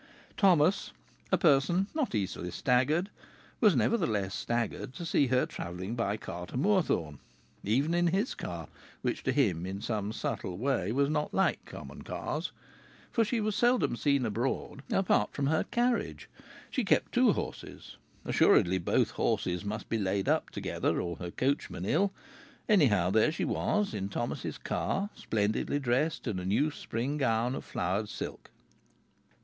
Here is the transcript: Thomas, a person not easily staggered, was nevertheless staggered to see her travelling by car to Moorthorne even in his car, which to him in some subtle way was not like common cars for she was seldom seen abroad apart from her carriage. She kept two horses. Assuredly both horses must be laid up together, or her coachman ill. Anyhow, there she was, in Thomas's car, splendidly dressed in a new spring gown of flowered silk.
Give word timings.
Thomas, 0.35 0.93
a 1.31 1.37
person 1.37 1.85
not 1.93 2.15
easily 2.15 2.49
staggered, 2.49 3.11
was 3.59 3.75
nevertheless 3.75 4.33
staggered 4.33 4.95
to 4.95 5.05
see 5.05 5.27
her 5.27 5.45
travelling 5.45 5.93
by 5.93 6.17
car 6.17 6.47
to 6.47 6.57
Moorthorne 6.57 7.19
even 7.63 7.93
in 7.93 8.07
his 8.07 8.33
car, 8.33 8.67
which 9.03 9.21
to 9.23 9.31
him 9.31 9.63
in 9.67 9.79
some 9.79 10.11
subtle 10.11 10.57
way 10.57 10.91
was 10.91 11.07
not 11.07 11.35
like 11.35 11.63
common 11.65 12.01
cars 12.01 12.51
for 13.11 13.23
she 13.23 13.39
was 13.39 13.55
seldom 13.55 13.95
seen 13.95 14.25
abroad 14.25 14.81
apart 14.89 15.33
from 15.33 15.45
her 15.45 15.65
carriage. 15.65 16.27
She 16.71 16.83
kept 16.83 17.11
two 17.11 17.33
horses. 17.33 17.97
Assuredly 18.25 18.79
both 18.79 19.11
horses 19.11 19.63
must 19.63 19.87
be 19.87 19.99
laid 19.99 20.27
up 20.27 20.49
together, 20.49 20.99
or 20.99 21.17
her 21.17 21.29
coachman 21.29 21.85
ill. 21.85 22.11
Anyhow, 22.67 23.11
there 23.11 23.31
she 23.31 23.45
was, 23.45 23.93
in 23.93 24.09
Thomas's 24.09 24.57
car, 24.57 25.11
splendidly 25.13 25.77
dressed 25.77 26.25
in 26.25 26.39
a 26.39 26.45
new 26.45 26.71
spring 26.71 27.17
gown 27.19 27.53
of 27.53 27.63
flowered 27.63 28.09
silk. 28.09 28.49